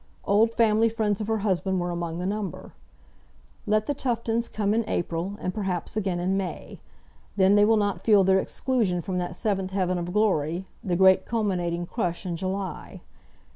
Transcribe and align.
Old 0.25 0.51
family 0.55 0.89
friends 0.89 1.21
of 1.21 1.27
her 1.27 1.37
husband 1.45 1.79
were 1.79 1.91
among 1.91 2.17
the 2.17 2.25
number. 2.25 2.73
Let 3.67 3.85
the 3.85 3.93
Tuftons 3.93 4.51
come 4.51 4.73
in 4.73 4.83
April, 4.89 5.37
and 5.39 5.53
perhaps 5.53 5.95
again 5.95 6.19
in 6.19 6.35
May; 6.35 6.79
then 7.35 7.53
they 7.53 7.65
will 7.65 7.77
not 7.77 8.01
feel 8.01 8.23
their 8.23 8.39
exclusion 8.39 9.01
from 9.01 9.19
that 9.19 9.35
seventh 9.35 9.69
heaven 9.69 9.99
of 9.99 10.11
glory, 10.11 10.65
the 10.83 10.95
great 10.95 11.27
culminating 11.27 11.85
crush 11.85 12.25
in 12.25 12.35
July. 12.35 13.01